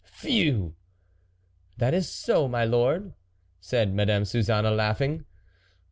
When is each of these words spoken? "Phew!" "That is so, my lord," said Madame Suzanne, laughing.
"Phew!" 0.13 0.73
"That 1.77 1.93
is 1.93 2.09
so, 2.09 2.47
my 2.47 2.65
lord," 2.65 3.13
said 3.59 3.93
Madame 3.93 4.25
Suzanne, 4.25 4.63
laughing. 4.75 5.25